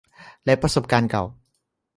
[0.45, 1.23] และประสบการณ์เก่า